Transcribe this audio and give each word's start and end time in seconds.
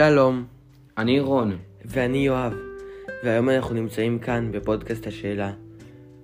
שלום, 0.00 0.44
אני 0.98 1.20
רון. 1.20 1.56
ואני 1.84 2.18
יואב, 2.18 2.52
והיום 3.24 3.48
אנחנו 3.48 3.74
נמצאים 3.74 4.18
כאן 4.18 4.52
בפודקאסט 4.52 5.06
השאלה. 5.06 5.52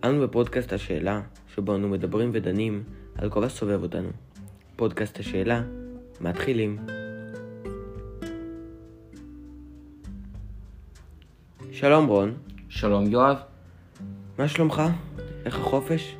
אנו 0.05 0.23
בפודקאסט 0.23 0.73
השאלה, 0.73 1.21
שבו 1.55 1.75
אנו 1.75 1.89
מדברים 1.89 2.31
ודנים 2.33 2.83
על 3.15 3.31
כל 3.31 3.45
הסובב 3.45 3.83
אותנו. 3.83 4.09
פודקאסט 4.77 5.19
השאלה, 5.19 5.63
מתחילים. 6.21 6.79
שלום 11.73 12.07
רון, 12.07 12.35
שלום 12.69 13.07
יואב. 13.07 13.37
מה 14.39 14.49
שלומך? 14.49 14.83
איך 15.45 15.59
החופש? 15.59 16.17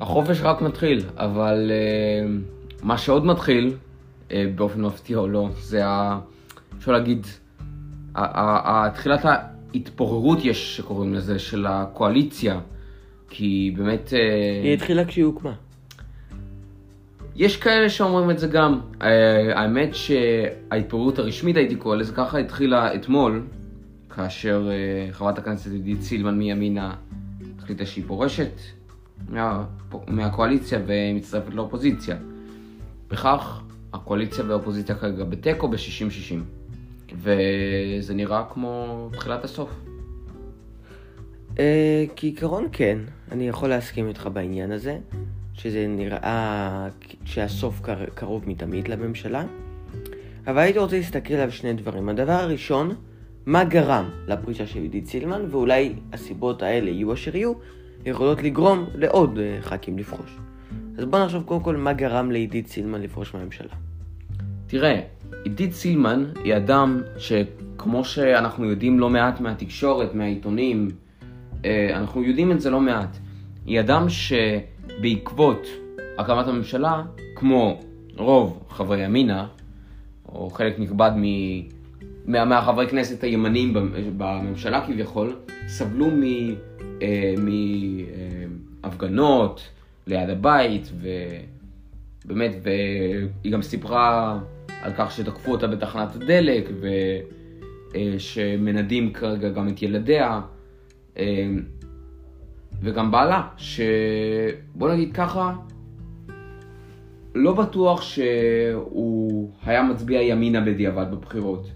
החופש 0.00 0.40
רק 0.40 0.62
מתחיל, 0.62 1.04
אבל 1.16 1.70
uh, 1.70 2.84
מה 2.84 2.98
שעוד 2.98 3.26
מתחיל, 3.26 3.76
uh, 4.28 4.32
באופן 4.54 4.80
מפתיע 4.80 5.18
או 5.18 5.28
לא, 5.28 5.48
זה 5.58 5.86
ה... 5.86 6.20
אפשר 6.80 6.92
להגיד, 6.92 7.26
תחילת 8.94 9.24
ההתפוררות 9.24 10.44
יש 10.44 10.76
שקוראים 10.76 11.14
לזה, 11.14 11.38
של 11.38 11.66
הקואליציה. 11.66 12.60
כי 13.30 13.74
באמת... 13.76 14.08
uh, 14.08 14.64
היא 14.64 14.74
התחילה 14.74 15.04
כשהיא 15.04 15.24
הוקמה. 15.24 15.52
יש 17.36 17.56
כאלה 17.56 17.90
שאומרים 17.90 18.30
את 18.30 18.38
זה 18.38 18.46
גם. 18.46 18.80
Uh, 18.98 19.04
האמת 19.54 19.94
שההתפוררות 19.94 21.18
הרשמית, 21.18 21.56
הייתי 21.56 21.76
קורא 21.76 21.96
לזה 21.96 22.12
ככה, 22.12 22.38
התחילה 22.38 22.94
אתמול, 22.94 23.42
כאשר 24.10 24.68
uh, 24.68 25.12
חברת 25.12 25.38
הכנסת 25.38 25.72
עידית 25.72 26.02
סילמן 26.02 26.38
מימינה 26.38 26.94
החליטה 27.58 27.86
שהיא 27.86 28.04
פורשת 28.06 28.52
מה, 29.28 29.64
מהקואליציה 30.08 30.78
ומצטרפת 30.86 31.54
לאופוזיציה. 31.54 32.16
בכך 33.08 33.62
הקואליציה 33.92 34.44
והאופוזיציה 34.44 34.94
כרגע 34.94 35.24
בתיקו 35.24 35.68
ב-60-60. 35.68 36.59
וזה 37.16 38.14
נראה 38.14 38.44
כמו 38.52 39.08
תחילת 39.12 39.44
הסוף. 39.44 39.70
אה, 41.58 42.04
כעיקרון 42.16 42.68
כן, 42.72 42.98
אני 43.32 43.48
יכול 43.48 43.68
להסכים 43.68 44.08
איתך 44.08 44.28
בעניין 44.32 44.72
הזה, 44.72 44.98
שזה 45.54 45.86
נראה 45.88 46.88
שהסוף 47.24 47.80
קר- 47.80 48.06
קרוב 48.14 48.48
מתמיד 48.48 48.88
לממשלה, 48.88 49.44
אבל 50.46 50.58
הייתי 50.58 50.78
רוצה 50.78 50.96
להסתכל 50.96 51.34
על 51.34 51.50
שני 51.50 51.72
דברים. 51.72 52.08
הדבר 52.08 52.32
הראשון, 52.32 52.94
מה 53.46 53.64
גרם 53.64 54.10
לפרישה 54.26 54.66
של 54.66 54.80
עידית 54.82 55.06
סילמן, 55.06 55.44
ואולי 55.50 55.92
הסיבות 56.12 56.62
האלה 56.62 56.90
יהיו 56.90 57.12
אשר 57.14 57.36
יהיו, 57.36 57.52
יכולות 58.06 58.42
לגרום 58.42 58.86
לעוד 58.94 59.38
אה, 59.38 59.58
ח"כים 59.62 59.98
לפרוש. 59.98 60.36
אז 60.98 61.04
בוא 61.04 61.18
נחשוב 61.24 61.42
קודם 61.42 61.60
כל 61.60 61.76
מה 61.76 61.92
גרם 61.92 62.30
לעידית 62.30 62.66
סילמן 62.68 63.02
לפרוש 63.02 63.34
מהממשלה. 63.34 63.74
תראה, 64.66 65.00
עידית 65.44 65.72
סילמן 65.72 66.24
היא 66.44 66.56
אדם 66.56 67.02
שכמו 67.18 68.04
שאנחנו 68.04 68.64
יודעים 68.64 68.98
לא 69.00 69.10
מעט 69.10 69.40
מהתקשורת, 69.40 70.14
מהעיתונים, 70.14 70.88
אה, 71.64 71.90
אנחנו 71.96 72.22
יודעים 72.22 72.52
את 72.52 72.60
זה 72.60 72.70
לא 72.70 72.80
מעט. 72.80 73.16
היא 73.66 73.80
אדם 73.80 74.06
שבעקבות 74.08 75.66
הקמת 76.18 76.46
הממשלה, 76.46 77.02
כמו 77.34 77.80
רוב 78.16 78.62
חברי 78.68 79.04
ימינה, 79.04 79.46
או 80.28 80.50
חלק 80.50 80.78
נכבד 80.78 81.10
מ... 81.16 81.22
מה- 82.26 82.44
מהחברי 82.44 82.88
כנסת 82.88 83.24
הימניים 83.24 83.74
במ- 83.74 83.92
בממשלה 84.18 84.86
כביכול, 84.86 85.36
סבלו 85.66 86.08
מהפגנות 88.82 89.68
ליד 90.06 90.30
הבית, 90.30 90.92
ובאמת, 92.24 92.52
והיא 92.62 93.52
גם 93.52 93.62
סיפרה 93.62 94.38
על 94.82 94.92
כך 94.96 95.10
שתקפו 95.10 95.52
אותה 95.52 95.66
בתחנת 95.66 96.16
הדלק, 96.16 96.68
ושמנדים 97.94 99.12
כרגע 99.12 99.48
גם 99.48 99.68
את 99.68 99.82
ילדיה, 99.82 100.40
אה, 101.18 101.46
וגם 102.82 103.10
בעלה, 103.10 103.48
שבוא 103.56 104.92
נגיד 104.92 105.12
ככה, 105.14 105.54
לא 107.34 107.54
בטוח 107.54 108.02
שהוא 108.02 109.50
היה 109.64 109.82
מצביע 109.82 110.22
ימינה 110.22 110.60
בדיעבד 110.60 111.10
בבחירות. 111.10 111.70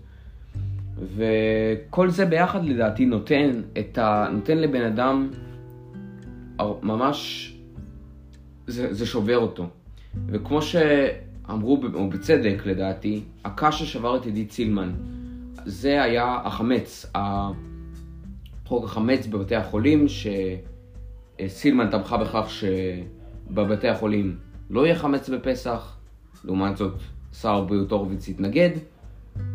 וכל 1.16 2.10
זה 2.10 2.26
ביחד 2.26 2.64
לדעתי 2.64 3.06
נותן, 3.06 3.50
ה... 3.98 4.28
נותן 4.32 4.58
לבן 4.58 4.82
אדם 4.82 5.30
ממש, 6.82 7.52
זה, 8.66 8.94
זה 8.94 9.06
שובר 9.06 9.38
אותו. 9.38 9.66
וכמו 10.26 10.62
שאמרו, 10.62 11.33
ב- 11.48 11.94
או 11.94 12.08
בצדק 12.08 12.62
לדעתי, 12.66 13.22
הקש 13.44 13.82
ששבר 13.82 14.16
את 14.16 14.24
עידית 14.24 14.52
סילמן, 14.52 14.92
זה 15.64 16.02
היה 16.02 16.40
החמץ, 16.44 17.06
חוק 18.64 18.84
החמץ 18.84 19.26
בבתי 19.26 19.54
החולים, 19.54 20.06
שסילמן 21.38 21.90
תמכה 21.90 22.16
בכך 22.16 22.50
שבבתי 22.50 23.88
החולים 23.88 24.36
לא 24.70 24.86
יהיה 24.86 24.96
חמץ 24.96 25.28
בפסח, 25.28 25.96
לעומת 26.44 26.76
זאת 26.76 26.94
שר 27.32 27.54
הבריאות 27.54 27.90
הורוביץ 27.90 28.28
התנגד, 28.28 28.70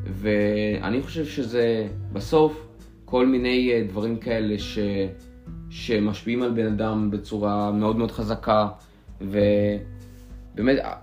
ואני 0.04 1.02
חושב 1.02 1.26
שזה 1.26 1.88
בסוף 2.14 2.68
כל 3.06 3.26
מיני 3.26 3.72
אה, 3.74 3.84
דברים 3.90 4.18
כאלה 4.18 4.60
ש... 4.60 4.80
שמשפיעים 5.70 6.44
על 6.44 6.52
בן 6.52 6.66
אדם 6.66 7.12
בצורה 7.12 7.72
מאוד 7.72 7.98
מאוד 7.98 8.12
חזקה, 8.12 8.68
ובאמת 9.22 9.99
אה, 10.68 10.94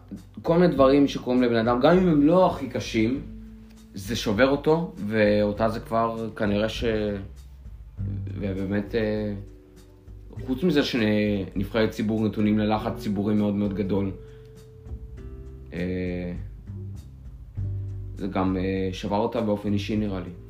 כל 0.43 0.59
מיני 0.59 0.75
דברים 0.75 1.09
שקורים 1.09 1.43
לבן 1.43 1.57
אדם, 1.57 1.81
גם 1.81 1.99
אם 1.99 2.09
הם 2.09 2.23
לא 2.23 2.47
הכי 2.47 2.69
קשים, 2.69 3.21
זה 3.95 4.17
שובר 4.17 4.49
אותו, 4.49 4.93
ואותה 5.07 5.69
זה 5.69 5.81
כבר 5.81 6.31
כנראה 6.37 6.69
ש... 6.69 6.85
ובאמת, 8.39 8.95
אה, 8.95 9.35
חוץ 10.47 10.63
מזה 10.63 10.81
שנבחרי 10.83 11.89
ציבור 11.89 12.27
נתונים 12.27 12.59
ללחץ 12.59 12.93
ציבורי 12.97 13.35
מאוד 13.35 13.55
מאוד 13.55 13.75
גדול, 13.75 14.11
אה, 15.73 16.33
זה 18.17 18.27
גם 18.27 18.57
אה, 18.57 18.89
שבר 18.93 19.17
אותה 19.17 19.41
באופן 19.41 19.73
אישי 19.73 19.97
נראה 19.97 20.21
לי. 20.21 20.46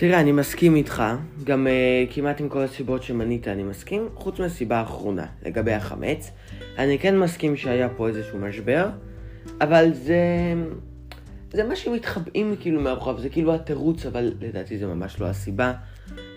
תראה, 0.00 0.20
אני 0.20 0.32
מסכים 0.32 0.76
איתך, 0.76 1.02
גם 1.44 1.66
uh, 1.66 2.14
כמעט 2.14 2.40
עם 2.40 2.48
כל 2.48 2.62
הסיבות 2.62 3.02
שמנית 3.02 3.48
אני 3.48 3.62
מסכים, 3.62 4.08
חוץ 4.14 4.40
מהסיבה 4.40 4.76
האחרונה, 4.76 5.26
לגבי 5.46 5.72
החמץ. 5.72 6.30
אני 6.78 6.98
כן 6.98 7.18
מסכים 7.18 7.56
שהיה 7.56 7.88
פה 7.88 8.08
איזשהו 8.08 8.38
משבר, 8.38 8.88
אבל 9.60 9.90
זה... 9.92 10.22
זה 11.52 11.64
מה 11.64 11.76
שמתחבאים 11.76 12.54
כאילו 12.60 12.80
מאחוריו, 12.80 13.20
זה 13.20 13.28
כאילו 13.28 13.54
התירוץ, 13.54 14.06
אבל 14.06 14.32
לדעתי 14.40 14.78
זה 14.78 14.86
ממש 14.86 15.20
לא 15.20 15.26
הסיבה. 15.26 15.72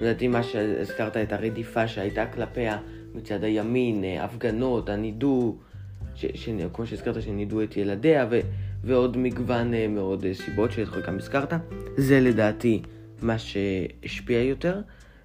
לדעתי 0.02 0.28
מה 0.28 0.44
שהזכרת 0.44 1.18
את 1.18 1.34
הרדיפה 1.34 1.88
שהייתה 1.88 2.26
כלפיה 2.26 2.78
מצד 3.16 3.44
הימין, 3.44 4.04
אה, 4.04 4.24
הפגנות, 4.24 4.90
הנידו, 4.90 5.56
ש, 6.16 6.26
ש, 6.34 6.50
כמו 6.74 6.86
שהזכרת, 6.86 7.22
שנידו 7.22 7.64
את 7.64 7.78
ילדיה, 7.78 8.26
ו, 8.32 8.40
ועוד 8.84 9.18
מגוון 9.18 9.74
אה, 9.74 9.88
מאוד 9.88 10.26
סיבות 10.34 10.72
שאת 10.72 10.88
חלקם 10.88 11.18
הזכרת. 11.18 11.54
זה 11.98 12.20
לדעתי 12.20 12.82
מה 13.24 13.36
שהשפיע 13.38 14.42
יותר. 14.42 14.82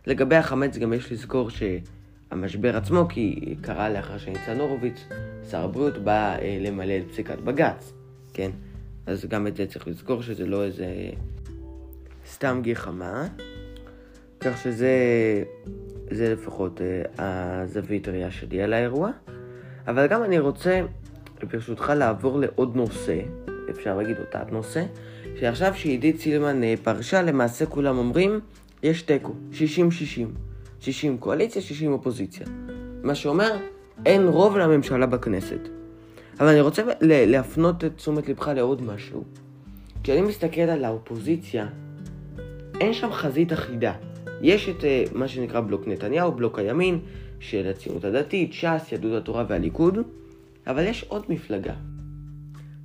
לגבי 0.06 0.36
החמץ 0.36 0.76
גם 0.78 0.92
יש 0.92 1.12
לזכור 1.12 1.50
שהמשבר 1.50 2.76
עצמו, 2.76 3.06
כי 3.08 3.54
קרה 3.60 3.90
לאחר 3.90 4.18
שניצן 4.18 4.60
הורוביץ, 4.60 5.04
שר 5.50 5.64
הבריאות, 5.64 5.98
בא 5.98 6.36
אה, 6.38 6.58
למלא 6.60 6.92
את 6.98 7.10
פסיקת 7.10 7.38
בג"ץ, 7.38 7.92
כן? 8.34 8.50
אז 9.06 9.24
גם 9.24 9.46
את 9.46 9.56
זה 9.56 9.66
צריך 9.66 9.88
לזכור 9.88 10.22
שזה 10.22 10.46
לא 10.46 10.64
איזה 10.64 10.86
סתם 12.26 12.60
גחמה. 12.62 13.26
כך 14.40 14.58
שזה 14.62 14.92
זה 16.10 16.32
לפחות 16.32 16.80
אה, 16.80 17.02
הזווית 17.62 18.08
ראייה 18.08 18.30
שלי 18.30 18.62
על 18.62 18.72
האירוע. 18.72 19.10
אבל 19.86 20.06
גם 20.06 20.24
אני 20.24 20.38
רוצה, 20.38 20.80
ברשותך, 21.52 21.92
לעבור 21.96 22.40
לעוד 22.40 22.76
נושא, 22.76 23.20
אפשר 23.70 23.96
להגיד 23.96 24.18
אותה 24.18 24.42
נושא, 24.50 24.84
שעכשיו 25.40 25.74
שעידית 25.74 26.20
סילמן 26.20 26.64
אה, 26.64 26.74
פרשה, 26.82 27.22
למעשה 27.22 27.66
כולם 27.66 27.98
אומרים, 27.98 28.40
יש 28.82 29.02
תיקו, 29.02 29.34
60-60. 29.52 29.56
60 30.80 31.18
קואליציה, 31.18 31.62
60 31.62 31.92
אופוזיציה. 31.92 32.46
מה 33.02 33.14
שאומר, 33.14 33.56
אין 34.06 34.28
רוב 34.28 34.56
לממשלה 34.58 35.06
בכנסת. 35.06 35.68
אבל 36.40 36.48
אני 36.48 36.60
רוצה 36.60 36.82
להפנות 37.02 37.84
את 37.84 37.96
תשומת 37.96 38.28
לבך 38.28 38.48
לעוד 38.48 38.82
משהו. 38.82 39.24
כשאני 40.02 40.20
מסתכל 40.20 40.60
על 40.60 40.84
האופוזיציה, 40.84 41.66
אין 42.80 42.92
שם 42.92 43.12
חזית 43.12 43.52
אחידה. 43.52 43.92
יש 44.42 44.68
את 44.68 44.80
uh, 44.80 45.18
מה 45.18 45.28
שנקרא 45.28 45.60
בלוק 45.60 45.88
נתניהו, 45.88 46.32
בלוק 46.32 46.58
הימין, 46.58 47.00
של 47.40 47.70
הציונות 47.70 48.04
הדתית, 48.04 48.52
ש"ס, 48.52 48.92
יהדות 48.92 49.22
התורה 49.22 49.44
והליכוד, 49.48 49.98
אבל 50.66 50.86
יש 50.86 51.04
עוד 51.08 51.24
מפלגה 51.28 51.74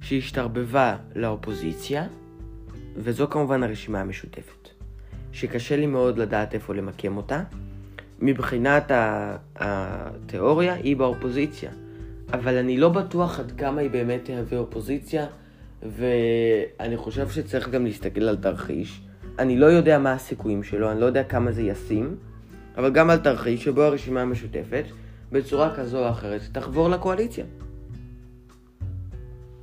שהשתרבבה 0.01 0.95
לאופוזיציה, 1.15 2.07
וזו 2.95 3.29
כמובן 3.29 3.63
הרשימה 3.63 4.01
המשותפת, 4.01 4.69
שקשה 5.31 5.77
לי 5.77 5.85
מאוד 5.85 6.17
לדעת 6.17 6.53
איפה 6.53 6.75
למקם 6.75 7.17
אותה. 7.17 7.43
מבחינת 8.19 8.91
התיאוריה 9.55 10.73
היא 10.73 10.97
באופוזיציה, 10.97 11.71
אבל 12.33 12.57
אני 12.57 12.77
לא 12.77 12.89
בטוח 12.89 13.39
עד 13.39 13.51
כמה 13.51 13.81
היא 13.81 13.89
באמת 13.89 14.25
תהווה 14.25 14.57
אופוזיציה 14.57 15.25
ואני 15.83 16.97
חושב 16.97 17.29
שצריך 17.29 17.69
גם 17.69 17.85
להסתכל 17.85 18.23
על 18.23 18.37
תרחיש. 18.37 19.01
אני 19.39 19.57
לא 19.57 19.65
יודע 19.65 19.99
מה 19.99 20.13
הסיכויים 20.13 20.63
שלו, 20.63 20.91
אני 20.91 21.01
לא 21.01 21.05
יודע 21.05 21.23
כמה 21.23 21.51
זה 21.51 21.61
ישים, 21.61 22.15
אבל 22.77 22.91
גם 22.91 23.09
על 23.09 23.17
תרחיש 23.17 23.63
שבו 23.63 23.81
הרשימה 23.81 24.21
המשותפת, 24.21 24.83
בצורה 25.31 25.75
כזו 25.75 26.05
או 26.05 26.09
אחרת, 26.09 26.41
תחבור 26.51 26.89
לקואליציה. 26.89 27.45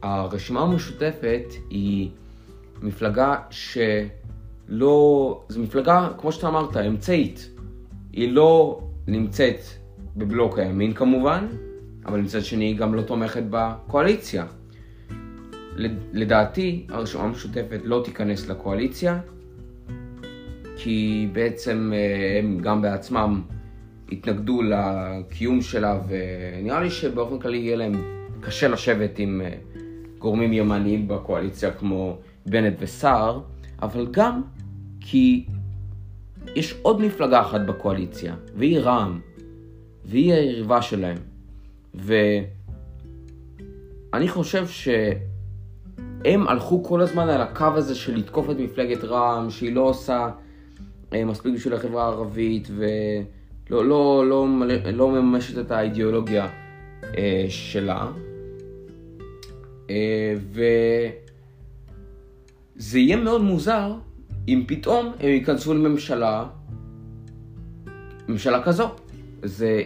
הרשימה 0.02 0.60
המשותפת 0.60 1.44
היא 1.70 2.10
מפלגה 2.82 3.36
שלא... 3.50 5.44
זו 5.48 5.60
מפלגה, 5.60 6.08
כמו 6.18 6.32
שאתה 6.32 6.48
אמרת, 6.48 6.76
אמצעית. 6.76 7.50
היא 8.12 8.32
לא 8.32 8.80
נמצאת 9.06 9.60
בבלוק 10.16 10.58
הימין 10.58 10.92
כמובן, 10.92 11.46
אבל 12.06 12.20
מצד 12.20 12.44
שני 12.44 12.64
היא 12.64 12.76
גם 12.76 12.94
לא 12.94 13.02
תומכת 13.02 13.42
בקואליציה. 13.50 14.46
לדעתי, 16.12 16.86
הרשימה 16.88 17.24
המשותפת 17.24 17.80
לא 17.84 18.02
תיכנס 18.04 18.48
לקואליציה, 18.48 19.20
כי 20.76 21.28
בעצם 21.32 21.92
אה, 21.94 22.38
הם 22.38 22.58
גם 22.58 22.82
בעצמם 22.82 23.42
התנגדו 24.12 24.62
לקיום 24.62 25.62
שלה, 25.62 26.00
ונראה 26.08 26.80
לי 26.80 26.90
שבאופן 26.90 27.38
כללי 27.38 27.58
יהיה 27.58 27.76
להם 27.76 27.92
קשה 28.40 28.68
לשבת 28.68 29.18
עם 29.18 29.40
אה, 29.44 29.50
גורמים 30.18 30.52
ימניים 30.52 31.08
בקואליציה 31.08 31.70
כמו 31.70 32.18
בנט 32.48 32.74
וסער, 32.78 33.40
אבל 33.82 34.06
גם 34.10 34.42
כי 35.00 35.46
יש 36.54 36.74
עוד 36.82 37.00
מפלגה 37.00 37.40
אחת 37.40 37.60
בקואליציה, 37.60 38.34
והיא 38.54 38.78
רע"מ, 38.78 39.20
והיא 40.04 40.32
היריבה 40.32 40.82
שלהם. 40.82 41.18
ואני 41.94 42.18
חושב 44.28 44.66
שהם 44.68 46.48
הלכו 46.48 46.84
כל 46.84 47.00
הזמן 47.00 47.28
על 47.28 47.40
הקו 47.40 47.66
הזה 47.74 47.94
של 47.94 48.16
לתקוף 48.16 48.50
את 48.50 48.56
מפלגת 48.58 49.04
רע"מ, 49.04 49.50
שהיא 49.50 49.74
לא 49.74 49.80
עושה 49.80 50.30
אה, 51.12 51.24
מספיק 51.24 51.54
בשביל 51.54 51.74
החברה 51.74 52.04
הערבית, 52.04 52.68
ולא 52.70 53.84
לא, 53.84 54.28
לא, 54.28 54.46
לא, 54.66 54.90
לא 54.92 55.10
מממשת 55.10 55.58
את 55.58 55.70
האידיאולוגיה 55.70 56.48
אה, 57.16 57.46
שלה. 57.48 58.10
אה, 59.90 60.34
וזה 62.78 62.98
יהיה 62.98 63.16
מאוד 63.16 63.42
מוזר 63.42 63.94
אם 64.48 64.64
פתאום 64.68 65.12
הם 65.20 65.28
ייכנסו 65.28 65.74
לממשלה, 65.74 66.46
ממשלה 68.28 68.62
כזו. 68.62 68.90
זה, 69.42 69.82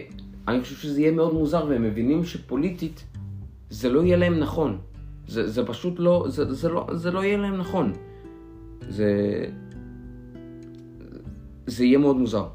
אני 0.47 0.61
חושב 0.61 0.75
שזה 0.75 1.01
יהיה 1.01 1.11
מאוד 1.11 1.33
מוזר, 1.33 1.65
והם 1.69 1.83
מבינים 1.83 2.25
שפוליטית 2.25 3.03
זה 3.69 3.89
לא 3.89 4.03
יהיה 4.03 4.17
להם 4.17 4.39
נכון. 4.39 4.77
זה, 5.27 5.49
זה 5.49 5.65
פשוט 5.65 5.93
לא 5.97 6.25
זה, 6.27 6.53
זה 6.53 6.69
לא, 6.69 6.87
זה 6.93 7.11
לא 7.11 7.23
יהיה 7.23 7.37
להם 7.37 7.57
נכון. 7.57 7.93
זה, 8.89 9.45
זה 11.67 11.85
יהיה 11.85 11.97
מאוד 11.97 12.17
מוזר. 12.17 12.47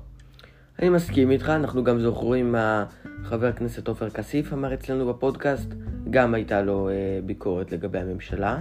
אני 0.78 0.88
מסכים 0.88 1.30
איתך, 1.30 1.48
אנחנו 1.48 1.84
גם 1.84 2.00
זוכרים 2.00 2.52
מה 2.52 2.84
חבר 3.22 3.46
הכנסת 3.46 3.88
עופר 3.88 4.10
כסיף 4.10 4.52
אמר 4.52 4.74
אצלנו 4.74 5.08
בפודקאסט, 5.08 5.74
גם 6.10 6.34
הייתה 6.34 6.62
לו 6.62 6.88
אה, 6.88 7.20
ביקורת 7.26 7.72
לגבי 7.72 7.98
הממשלה. 7.98 8.60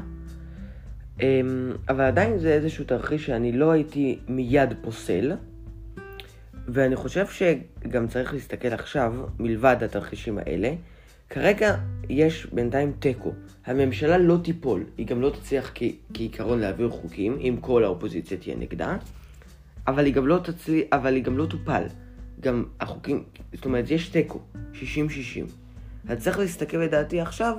אה, 1.21 1.41
אבל 1.89 2.03
עדיין 2.03 2.37
זה 2.37 2.53
איזשהו 2.53 2.85
תרחיש 2.85 3.25
שאני 3.25 3.51
לא 3.51 3.71
הייתי 3.71 4.19
מיד 4.27 4.73
פוסל, 4.81 5.31
ואני 6.67 6.95
חושב 6.95 7.25
שגם 7.27 8.07
צריך 8.07 8.33
להסתכל 8.33 8.67
עכשיו, 8.67 9.13
מלבד 9.39 9.83
התרחישים 9.83 10.37
האלה, 10.37 10.73
כרגע 11.29 11.75
יש 12.09 12.47
בינתיים 12.53 12.91
תיקו. 12.99 13.33
הממשלה 13.65 14.17
לא 14.17 14.37
תיפול, 14.43 14.83
היא 14.97 15.07
גם 15.07 15.21
לא 15.21 15.29
תצליח 15.29 15.71
כ- 15.75 15.83
כעיקרון 16.13 16.59
להעביר 16.59 16.89
חוקים, 16.89 17.37
אם 17.41 17.57
כל 17.61 17.83
האופוזיציה 17.83 18.37
תהיה 18.37 18.55
נגדה, 18.55 18.97
אבל 19.87 20.05
היא 20.05 20.13
גם 20.13 20.27
לא, 20.27 20.39
תצליח, 20.43 20.85
אבל 20.91 21.15
היא 21.15 21.23
גם 21.23 21.37
לא 21.37 21.45
תופל. 21.45 21.83
גם 22.39 22.65
החוקים, 22.79 23.23
זאת 23.53 23.65
אומרת, 23.65 23.91
יש 23.91 24.09
תיקו, 24.09 24.39
60-60. 24.73 24.77
אז 26.07 26.17
צריך 26.23 26.39
להסתכל 26.39 26.77
לדעתי 26.77 27.21
עכשיו 27.21 27.57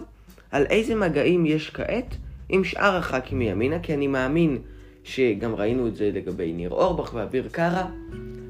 על 0.50 0.66
איזה 0.70 0.94
מגעים 0.94 1.46
יש 1.46 1.70
כעת 1.70 2.16
עם 2.48 2.64
שאר 2.64 2.96
הח"כים 2.96 3.38
מימינה, 3.38 3.78
כי 3.80 3.94
אני 3.94 4.06
מאמין 4.06 4.58
שגם 5.04 5.54
ראינו 5.54 5.86
את 5.86 5.96
זה 5.96 6.10
לגבי 6.14 6.52
ניר 6.52 6.70
אורבך 6.70 7.14
ואביר 7.14 7.48
קארה. 7.52 7.86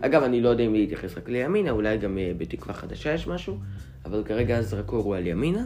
אגב, 0.00 0.22
אני 0.22 0.40
לא 0.40 0.48
יודע 0.48 0.64
אם 0.64 0.72
להתייחס 0.72 1.16
רק 1.16 1.28
לימינה, 1.28 1.70
אולי 1.70 1.98
גם 1.98 2.18
אה, 2.18 2.32
בתקווה 2.38 2.74
חדשה 2.74 3.14
יש 3.14 3.26
משהו, 3.26 3.58
אבל 4.04 4.22
כרגע 4.24 4.58
הזרקור 4.58 5.04
הוא 5.04 5.16
על 5.16 5.26
ימינה, 5.26 5.64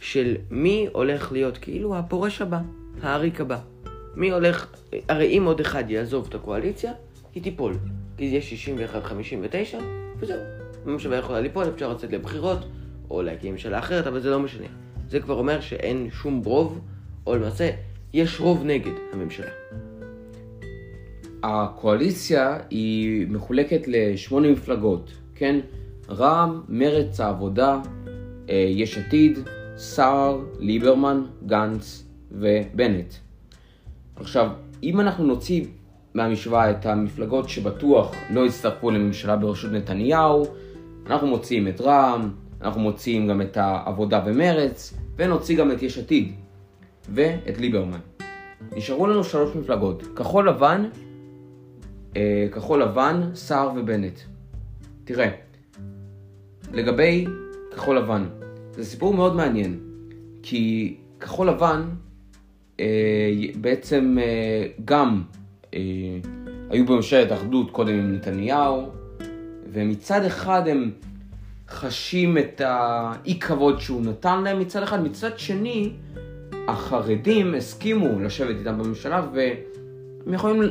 של 0.00 0.36
מי 0.50 0.86
הולך 0.92 1.32
להיות 1.32 1.58
כאילו 1.58 1.96
הפורש 1.96 2.42
הבא, 2.42 2.60
העריק 3.02 3.40
הבא. 3.40 3.58
מי 4.16 4.30
הולך, 4.30 4.66
הרי 5.08 5.38
אם 5.38 5.44
עוד 5.44 5.60
אחד 5.60 5.90
יעזוב 5.90 6.26
את 6.28 6.34
הקואליציה, 6.34 6.92
היא 7.34 7.42
תיפול. 7.42 7.74
כי 8.16 8.24
יש 8.24 8.68
61-59, 9.74 9.76
וזהו. 10.18 10.38
הממשלה 10.86 11.16
יכולה 11.16 11.40
ליפול, 11.40 11.64
אפשר 11.74 11.92
לצאת 11.92 12.12
לבחירות, 12.12 12.58
או 13.10 13.22
להקים 13.22 13.52
ממשלה 13.52 13.78
אחרת, 13.78 14.06
אבל 14.06 14.20
זה 14.20 14.30
לא 14.30 14.40
משנה. 14.40 14.66
זה 15.08 15.20
כבר 15.20 15.34
אומר 15.34 15.60
שאין 15.60 16.08
שום 16.10 16.42
רוב, 16.44 16.80
או 17.26 17.36
למעשה, 17.36 17.70
יש 18.12 18.40
רוב 18.40 18.64
נגד 18.64 18.92
הממשלה. 19.12 19.50
הקואליציה 21.42 22.58
היא 22.70 23.26
מחולקת 23.28 23.80
לשמונה 23.86 24.50
מפלגות, 24.50 25.12
כן? 25.34 25.60
רע"מ, 26.10 26.62
מרצ, 26.68 27.20
העבודה, 27.20 27.80
אה, 28.50 28.66
יש 28.68 28.98
עתיד, 28.98 29.38
סער, 29.76 30.40
ליברמן, 30.58 31.22
גנץ 31.46 32.04
ובנט. 32.32 33.14
עכשיו, 34.16 34.50
אם 34.82 35.00
אנחנו 35.00 35.26
נוציא 35.26 35.64
מהמשוואה 36.14 36.70
את 36.70 36.86
המפלגות 36.86 37.48
שבטוח 37.48 38.14
לא 38.30 38.46
יצטרפו 38.46 38.90
לממשלה 38.90 39.36
בראשות 39.36 39.72
נתניהו, 39.72 40.46
אנחנו 41.06 41.26
מוציאים 41.26 41.68
את 41.68 41.80
רע"מ, 41.80 42.30
אנחנו 42.62 42.80
מוציאים 42.80 43.28
גם 43.28 43.42
את 43.42 43.56
העבודה 43.56 44.22
ומרץ, 44.26 44.94
ונוציא 45.16 45.58
גם 45.58 45.72
את 45.72 45.82
יש 45.82 45.98
עתיד 45.98 46.32
ואת 47.08 47.58
ליברמן. 47.58 48.00
נשארו 48.76 49.06
לנו 49.06 49.24
שלוש 49.24 49.56
מפלגות, 49.56 50.02
כחול 50.16 50.48
לבן, 50.48 50.88
אה, 52.16 52.46
כחול 52.52 52.82
לבן, 52.82 53.30
סער 53.34 53.70
ובנט. 53.76 54.20
תראה, 55.04 55.30
לגבי 56.72 57.26
כחול 57.74 57.98
לבן, 57.98 58.24
זה 58.70 58.84
סיפור 58.84 59.14
מאוד 59.14 59.36
מעניין, 59.36 59.80
כי 60.42 60.96
כחול 61.20 61.48
לבן 61.48 61.82
אה, 62.80 62.86
בעצם 63.60 64.16
אה, 64.20 64.66
גם 64.84 65.22
אה, 65.74 65.80
היו 66.70 66.86
בממשלת 66.86 67.32
אחדות 67.32 67.70
קודם 67.70 67.94
עם 67.94 68.14
נתניהו, 68.14 68.90
ומצד 69.72 70.24
אחד 70.24 70.68
הם 70.68 70.90
חשים 71.68 72.38
את 72.38 72.60
האי 72.64 73.40
כבוד 73.40 73.80
שהוא 73.80 74.02
נתן 74.02 74.42
להם 74.42 74.60
מצד 74.60 74.82
אחד, 74.82 75.02
מצד 75.02 75.38
שני 75.38 75.92
החרדים 76.68 77.54
הסכימו 77.54 78.20
לשבת 78.20 78.56
איתם 78.58 78.78
בממשלה 78.78 79.26
והם 79.32 80.34
יכולים 80.34 80.62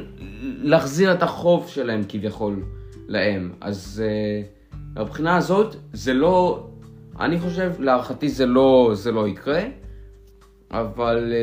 להחזיר 0.42 1.14
את 1.14 1.24
החוב 1.24 1.68
שלהם 1.68 2.02
כביכול 2.10 2.64
להם. 3.08 3.52
אז 3.62 4.04
uh, 4.98 5.30
הזאת 5.30 5.76
זה 5.94 6.14
לא, 6.14 6.68
אני 7.20 7.40
חושב, 7.40 7.72
להערכתי 7.80 8.30
זה 8.30 8.46
לא, 8.46 8.92
זה 8.94 9.12
לא 9.12 9.28
יקרה, 9.28 9.64
אבל 10.72 11.34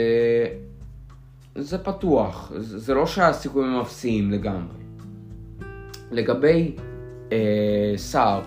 uh, 1.57 1.61
זה 1.61 1.78
פתוח, 1.78 2.52
זה 2.57 2.95
לא 2.95 3.07
שהסיכויים 3.07 3.75
הם 3.75 3.80
אפסיים 3.80 4.30
לגמרי. 4.30 4.80
לגבי 6.11 6.76
uh, 7.28 7.33
סער, 7.97 8.42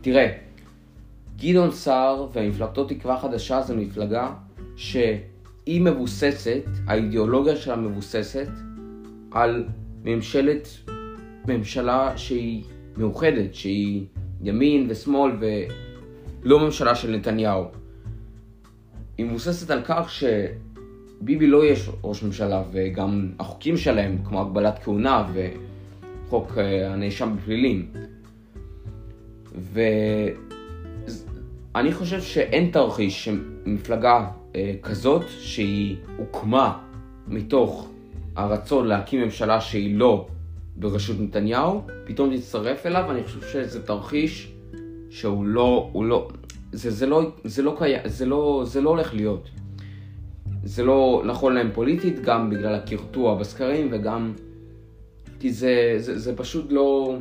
תראה, 0.00 0.32
גדעון 1.36 1.70
סער 1.70 2.26
ומפלגתו 2.32 2.84
תקווה 2.84 3.20
חדשה 3.20 3.62
זו 3.62 3.76
מפלגה 3.76 4.30
שהיא 4.76 5.80
מבוססת, 5.80 6.64
האידיאולוגיה 6.86 7.56
שלה 7.56 7.76
מבוססת 7.76 8.48
על 9.30 9.64
ממשלת, 10.04 10.68
ממשלה 11.48 12.18
שהיא 12.18 12.62
מאוחדת, 12.96 13.54
שהיא 13.54 14.06
ימין 14.42 14.86
ושמאל 14.88 15.32
ולא 15.40 16.60
ממשלה 16.60 16.94
של 16.94 17.16
נתניהו. 17.16 17.64
היא 19.18 19.26
מבוססת 19.26 19.70
על 19.70 19.80
כך 19.84 20.10
שביבי 20.10 21.46
לא 21.46 21.64
יהיה 21.64 21.76
ראש 22.04 22.22
ממשלה 22.22 22.62
וגם 22.72 23.32
החוקים 23.38 23.76
שלהם, 23.76 24.18
כמו 24.24 24.40
הגבלת 24.40 24.78
כהונה 24.78 25.28
וחוק 26.26 26.58
אה, 26.58 26.92
הנאשם 26.92 27.36
בפלילים. 27.36 27.92
ואני 31.72 31.92
חושב 31.92 32.20
שאין 32.20 32.70
תרחיש 32.70 33.24
שמפלגה 33.24 34.26
כזאת 34.82 35.22
שהיא 35.28 35.96
הוקמה 36.16 36.78
מתוך 37.28 37.88
הרצון 38.36 38.86
להקים 38.86 39.22
ממשלה 39.22 39.60
שהיא 39.60 39.98
לא 39.98 40.26
בראשות 40.76 41.16
נתניהו, 41.20 41.82
פתאום 42.04 42.36
תצטרף 42.36 42.86
אליו, 42.86 43.10
אני 43.10 43.24
חושב 43.24 43.40
שזה 43.42 43.86
תרחיש 43.86 44.52
שהוא 45.10 45.44
לא, 45.44 45.90
הוא 45.92 46.04
לא, 46.04 46.28
זה, 46.72 46.90
זה 46.90 47.06
לא, 47.06 47.30
זה 47.44 47.62
לא 47.62 47.74
קיים, 47.78 48.00
זה 48.04 48.26
לא, 48.26 48.62
זה 48.66 48.80
לא 48.80 48.90
הולך 48.90 49.14
להיות. 49.14 49.48
זה 50.64 50.84
לא 50.84 51.22
נכון 51.26 51.54
להם 51.54 51.70
פוליטית, 51.74 52.20
גם 52.20 52.50
בגלל 52.50 52.74
הקרטוע 52.74 53.34
בסקרים 53.34 53.88
וגם 53.92 54.32
כי 55.40 55.52
זה, 55.52 55.94
זה, 55.96 56.18
זה 56.18 56.36
פשוט 56.36 56.72
לא, 56.72 57.16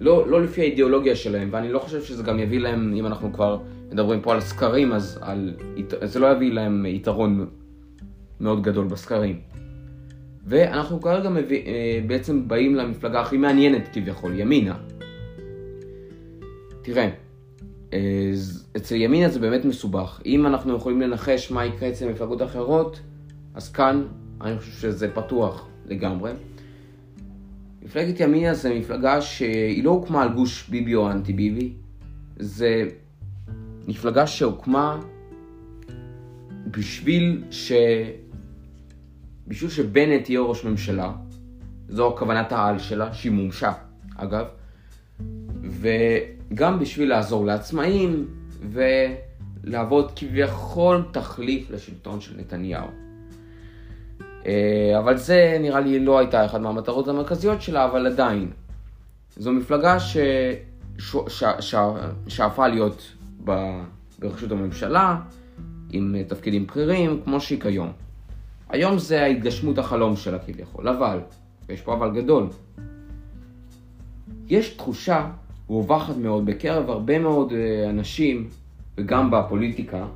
לא, 0.00 0.28
לא 0.28 0.42
לפי 0.42 0.60
האידיאולוגיה 0.60 1.16
שלהם, 1.16 1.48
ואני 1.52 1.72
לא 1.72 1.78
חושב 1.78 2.02
שזה 2.02 2.22
גם 2.22 2.38
יביא 2.38 2.60
להם, 2.60 2.94
אם 2.96 3.06
אנחנו 3.06 3.32
כבר 3.32 3.58
מדברים 3.92 4.20
פה 4.20 4.32
על 4.32 4.40
סקרים, 4.40 4.92
אז 4.92 5.18
על, 5.22 5.54
זה 6.02 6.18
לא 6.18 6.26
יביא 6.26 6.52
להם 6.52 6.86
יתרון 6.86 7.46
מאוד 8.40 8.62
גדול 8.62 8.86
בסקרים. 8.86 9.40
ואנחנו 10.46 11.00
כרגע 11.00 11.30
מביא, 11.30 11.66
אה, 11.66 12.00
בעצם 12.06 12.48
באים 12.48 12.74
למפלגה 12.74 13.20
הכי 13.20 13.36
מעניינת 13.36 13.88
כביכול, 13.92 14.40
ימינה. 14.40 14.76
תראה, 16.82 17.10
אה, 17.92 18.32
אצל 18.76 18.94
ימינה 18.94 19.28
זה 19.28 19.40
באמת 19.40 19.64
מסובך. 19.64 20.20
אם 20.26 20.46
אנחנו 20.46 20.76
יכולים 20.76 21.00
לנחש 21.00 21.50
מה 21.50 21.66
יקרה 21.66 21.88
אצל 21.88 22.08
מפלגות 22.08 22.42
אחרות, 22.42 23.00
אז 23.54 23.72
כאן 23.72 24.06
אני 24.40 24.58
חושב 24.58 24.72
שזה 24.72 25.08
פתוח 25.14 25.68
לגמרי. 25.86 26.32
מפלגת 27.82 28.20
ימינה 28.20 28.54
זה 28.54 28.74
מפלגה 28.74 29.20
שהיא 29.20 29.84
לא 29.84 29.90
הוקמה 29.90 30.22
על 30.22 30.28
גוש 30.28 30.68
ביבי 30.68 30.94
או 30.94 31.10
אנטי 31.10 31.32
ביבי, 31.32 31.72
זה 32.38 32.88
מפלגה 33.90 34.26
שהוקמה 34.26 35.00
בשביל 36.66 37.44
ש... 37.50 37.72
בשביל 39.48 39.70
שבנט 39.70 40.30
יהיה 40.30 40.40
ראש 40.40 40.64
ממשלה, 40.64 41.12
זו 41.88 42.14
כוונת 42.18 42.52
העל 42.52 42.78
שלה, 42.78 43.12
שהיא 43.12 43.32
מומשה, 43.32 43.72
אגב, 44.16 44.46
וגם 45.62 46.78
בשביל 46.78 47.08
לעזור 47.08 47.46
לעצמאים 47.46 48.26
ולעבוד 48.70 50.12
כביכול 50.16 51.04
תחליף 51.12 51.70
לשלטון 51.70 52.20
של 52.20 52.34
נתניהו. 52.38 52.88
אה, 54.46 54.98
אבל 54.98 55.16
זה 55.16 55.56
נראה 55.60 55.80
לי 55.80 55.98
לא 55.98 56.18
הייתה 56.18 56.44
אחת 56.44 56.60
מהמטרות 56.60 57.08
המרכזיות 57.08 57.62
שלה, 57.62 57.84
אבל 57.84 58.06
עדיין. 58.06 58.50
זו 59.36 59.52
מפלגה 59.52 59.96
ששאפה 60.98 62.68
להיות 62.68 63.19
בראשות 63.44 64.52
הממשלה, 64.52 65.20
עם 65.92 66.16
תפקידים 66.28 66.66
בכירים, 66.66 67.20
כמו 67.24 67.40
שהיא 67.40 67.60
כיום. 67.60 67.92
היום 68.68 68.98
זה 68.98 69.22
ההתגשמות 69.22 69.78
החלום 69.78 70.16
שלה 70.16 70.38
כביכול, 70.38 70.88
אבל, 70.88 71.18
ויש 71.68 71.80
פה 71.80 71.94
אבל 71.94 72.20
גדול, 72.22 72.46
יש 74.48 74.68
תחושה 74.68 75.30
רווחת 75.68 76.16
מאוד 76.16 76.46
בקרב 76.46 76.90
הרבה 76.90 77.18
מאוד 77.18 77.52
אה, 77.52 77.90
אנשים, 77.90 78.48
וגם 78.98 79.30
בפוליטיקה, 79.30 80.06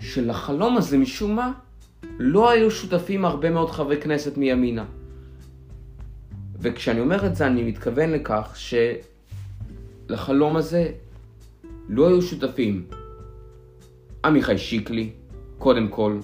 שלחלום 0.00 0.76
הזה 0.76 0.98
משום 0.98 1.36
מה 1.36 1.52
לא 2.18 2.50
היו 2.50 2.70
שותפים 2.70 3.24
הרבה 3.24 3.50
מאוד 3.50 3.70
חברי 3.70 4.00
כנסת 4.00 4.36
מימינה. 4.36 4.84
וכשאני 6.58 7.00
אומר 7.00 7.26
את 7.26 7.36
זה 7.36 7.46
אני 7.46 7.62
מתכוון 7.62 8.10
לכך 8.10 8.56
שלחלום 10.08 10.56
הזה 10.56 10.92
לא 11.92 12.08
היו 12.08 12.22
שותפים 12.22 12.86
עמיחי 14.24 14.58
שיקלי, 14.58 15.10
קודם 15.58 15.88
כל, 15.88 16.18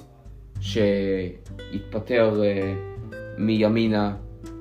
שהתפטר 0.61 2.41
uh, 2.41 3.15
מימינה 3.39 4.17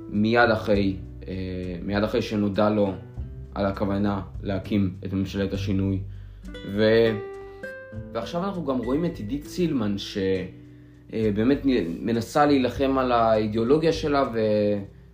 מיד 0.09 0.49
אחרי, 0.49 0.95
uh, 1.21 1.25
מיד 1.81 2.03
אחרי 2.03 2.21
שנודע 2.21 2.69
לו 2.69 2.93
על 3.55 3.65
הכוונה 3.65 4.21
להקים 4.43 4.93
את 5.05 5.13
ממשלת 5.13 5.53
השינוי. 5.53 5.99
ו... 6.75 6.83
ועכשיו 8.13 8.43
אנחנו 8.43 8.65
גם 8.65 8.77
רואים 8.77 9.05
את 9.05 9.17
עידית 9.17 9.45
סילמן, 9.45 9.95
שבאמת 9.97 11.63
uh, 11.63 11.67
מנסה 11.99 12.45
להילחם 12.45 12.97
על 12.97 13.11
האידיאולוגיה 13.11 13.93
שלה, 13.93 14.23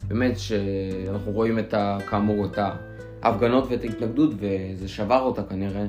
ובאמת 0.06 0.40
שאנחנו 0.40 1.32
רואים 1.32 1.60
את 1.60 1.74
ה... 1.74 1.98
כאמור 2.10 2.46
את 2.46 2.58
ההפגנות 3.22 3.66
ואת 3.70 3.84
ההתנגדות, 3.84 4.30
וזה 4.36 4.88
שבר 4.88 5.22
אותה 5.22 5.44
כנראה. 5.44 5.86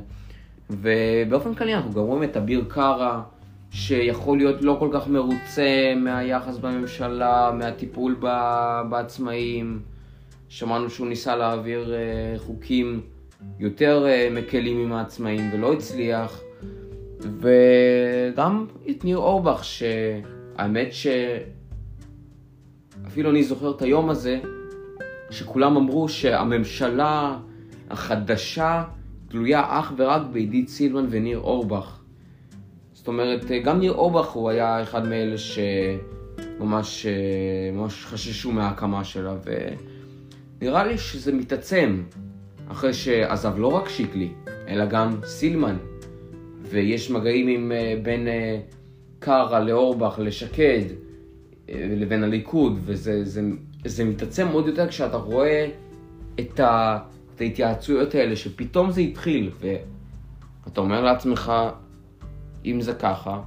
ובאופן 0.70 1.54
כללי 1.54 1.74
אנחנו 1.74 1.92
גם 1.92 2.02
רואים 2.02 2.24
את 2.24 2.36
אביר 2.36 2.64
קארה, 2.68 3.22
שיכול 3.70 4.38
להיות 4.38 4.62
לא 4.62 4.76
כל 4.78 4.88
כך 4.92 5.08
מרוצה 5.08 5.94
מהיחס 5.96 6.58
בממשלה, 6.58 7.50
מהטיפול 7.58 8.20
בעצמאים. 8.90 9.80
שמענו 10.48 10.90
שהוא 10.90 11.06
ניסה 11.06 11.36
להעביר 11.36 11.94
uh, 11.94 12.38
חוקים 12.40 13.00
יותר 13.58 14.06
uh, 14.06 14.32
מקלים 14.34 14.80
עם 14.80 14.92
העצמאים 14.92 15.50
ולא 15.52 15.72
הצליח. 15.72 16.42
וגם 17.20 18.66
את 18.90 19.04
ניר 19.04 19.16
אורבך, 19.16 19.64
שהאמת 19.64 20.88
שאפילו 23.02 23.30
אני 23.30 23.42
זוכר 23.42 23.70
את 23.70 23.82
היום 23.82 24.10
הזה, 24.10 24.40
שכולם 25.32 25.76
אמרו 25.76 26.08
שהממשלה 26.08 27.36
החדשה 27.90 28.84
תלויה 29.28 29.64
אך 29.68 29.92
ורק 29.96 30.22
בעידית 30.32 30.68
סילמן 30.68 31.06
וניר 31.10 31.38
אורבך. 31.38 31.98
זאת 32.92 33.08
אומרת, 33.08 33.44
גם 33.64 33.78
ניר 33.78 33.92
אורבך 33.92 34.28
הוא 34.28 34.50
היה 34.50 34.82
אחד 34.82 35.08
מאלה 35.08 35.36
שממש 35.38 37.06
ממש 37.72 38.04
חששו 38.04 38.52
מההקמה 38.52 39.04
שלה, 39.04 39.34
ונראה 40.60 40.84
לי 40.84 40.98
שזה 40.98 41.32
מתעצם 41.32 42.02
אחרי 42.68 42.94
שעזב 42.94 43.58
לא 43.58 43.66
רק 43.66 43.88
שיקלי, 43.88 44.28
אלא 44.68 44.86
גם 44.86 45.16
סילמן, 45.24 45.76
ויש 46.62 47.10
מגעים 47.10 47.48
עם 47.48 47.72
אה, 47.72 47.94
בין 48.02 48.28
אה, 48.28 48.60
קארה 49.18 49.60
לאורבך 49.60 50.18
לשקד 50.22 50.82
אה, 50.90 51.01
לבין 51.68 52.24
הליכוד, 52.24 52.78
וזה 52.84 53.24
זה, 53.24 53.42
זה 53.84 54.04
מתעצם 54.04 54.48
עוד 54.48 54.66
יותר 54.66 54.88
כשאתה 54.88 55.16
רואה 55.16 55.68
את, 56.40 56.60
ה, 56.60 56.98
את 57.34 57.40
ההתייעצויות 57.40 58.14
האלה, 58.14 58.36
שפתאום 58.36 58.90
זה 58.90 59.00
התחיל, 59.00 59.50
ואתה 59.60 60.80
אומר 60.80 61.00
לעצמך, 61.00 61.52
אם 62.64 62.80
זה 62.80 62.94
ככה, 62.94 63.42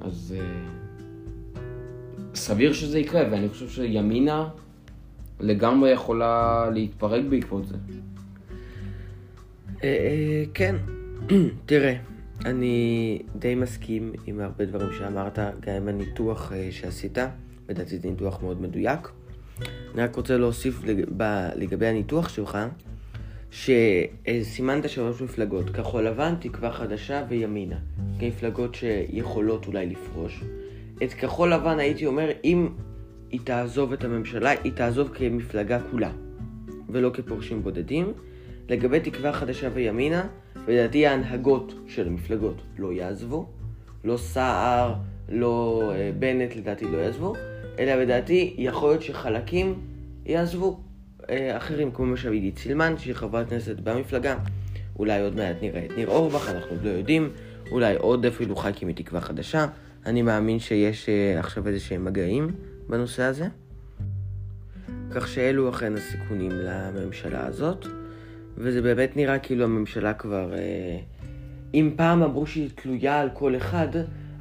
אז 0.00 0.34
uh, 0.36 1.58
סביר 2.34 2.72
שזה 2.72 2.98
יקרה, 2.98 3.22
ואני 3.30 3.48
חושב 3.48 3.68
שימינה 3.68 4.48
לגמרי 5.40 5.90
יכולה 5.90 6.66
להתפרק 6.70 7.24
בעקבות 7.28 7.66
זה. 7.66 7.74
Uh, 9.76 9.82
כן, 10.54 10.76
תראה, 11.66 11.96
אני 12.44 13.18
די 13.36 13.54
מסכים 13.54 14.12
עם 14.26 14.40
הרבה 14.40 14.64
דברים 14.64 14.88
שאמרת, 14.98 15.38
גם 15.38 15.74
עם 15.76 15.88
הניתוח 15.88 16.52
uh, 16.52 16.54
שעשית, 16.70 17.18
לדעתי 17.68 17.98
זה 17.98 18.08
ניתוח 18.08 18.42
מאוד 18.42 18.62
מדויק. 18.62 19.08
אני 19.94 20.02
רק 20.02 20.16
רוצה 20.16 20.36
להוסיף 20.36 20.84
לג... 20.84 21.04
לגבי 21.56 21.86
הניתוח 21.86 22.28
שלך, 22.28 22.58
שסימנת 23.50 24.88
שלוש 24.88 25.22
מפלגות, 25.22 25.70
כחול 25.70 26.06
לבן, 26.06 26.34
תקווה 26.40 26.72
חדשה 26.72 27.24
וימינה. 27.28 27.76
כמפלגות 28.20 28.74
שיכולות 28.74 29.66
אולי 29.66 29.86
לפרוש. 29.86 30.44
את 31.02 31.12
כחול 31.12 31.52
לבן 31.52 31.78
הייתי 31.78 32.06
אומר, 32.06 32.30
אם 32.44 32.68
היא 33.30 33.40
תעזוב 33.44 33.92
את 33.92 34.04
הממשלה, 34.04 34.50
היא 34.50 34.72
תעזוב 34.72 35.10
כמפלגה 35.14 35.78
כולה, 35.90 36.10
ולא 36.88 37.10
כפורשים 37.14 37.62
בודדים. 37.62 38.12
לגבי 38.68 39.00
תקווה 39.00 39.32
חדשה 39.32 39.68
וימינה, 39.74 40.26
לדעתי 40.68 41.06
ההנהגות 41.06 41.74
של 41.86 42.06
המפלגות 42.06 42.62
לא 42.78 42.92
יעזבו. 42.92 43.46
לא 44.04 44.16
סער, 44.16 44.94
לא 45.28 45.82
אה, 45.94 46.10
בנט 46.18 46.56
לדעתי 46.56 46.84
לא 46.84 46.96
יעזבו, 46.96 47.34
אלא 47.78 47.94
לדעתי 47.94 48.54
יכול 48.58 48.90
להיות 48.90 49.02
שחלקים 49.02 49.80
יעזבו. 50.26 50.80
אה, 51.30 51.56
אחרים, 51.56 51.90
כמו 51.90 52.06
למשל 52.06 52.32
עידית 52.32 52.58
סילמן, 52.58 52.94
שהיא 52.98 53.14
חברת 53.14 53.50
כנסת 53.50 53.80
במפלגה. 53.80 54.36
אולי 54.98 55.20
עוד 55.20 55.36
מעט 55.36 55.56
נראה 55.62 55.84
את 55.84 55.90
ניר 55.96 56.08
אורבך, 56.08 56.48
אנחנו 56.48 56.70
עוד 56.70 56.84
לא 56.84 56.90
יודעים. 56.90 57.30
אולי 57.70 57.96
עוד 57.96 58.26
אפילו 58.26 58.56
ח"כים 58.56 58.88
מתקווה 58.88 59.20
חדשה. 59.20 59.66
אני 60.06 60.22
מאמין 60.22 60.58
שיש 60.58 61.06
uh, 61.06 61.38
עכשיו 61.38 61.68
איזה 61.68 61.80
שהם 61.80 62.04
מגעים 62.04 62.50
בנושא 62.88 63.22
הזה. 63.22 63.46
כך 65.10 65.28
שאלו 65.28 65.70
אכן 65.70 65.94
הסיכונים 65.94 66.50
לממשלה 66.52 67.46
הזאת. 67.46 67.86
וזה 68.58 68.82
באמת 68.82 69.16
נראה 69.16 69.38
כאילו 69.38 69.64
הממשלה 69.64 70.14
כבר... 70.14 70.52
Uh, 70.52 71.18
אם 71.74 71.90
פעם 71.96 72.22
אמרו 72.22 72.46
שהיא 72.46 72.70
תלויה 72.74 73.20
על 73.20 73.30
כל 73.34 73.56
אחד, 73.56 73.88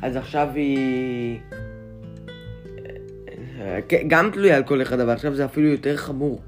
אז 0.01 0.15
עכשיו 0.15 0.49
היא... 0.55 1.39
גם 4.07 4.29
תלויה 4.33 4.55
על 4.57 4.63
כל 4.63 4.81
אחד, 4.81 4.99
אבל 4.99 5.13
עכשיו 5.13 5.35
זה 5.35 5.45
אפילו 5.45 5.67
יותר 5.67 5.97
חמור. 5.97 6.41